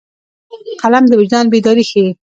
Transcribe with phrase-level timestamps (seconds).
[0.81, 2.09] قلم د وجدان بیداري ښيي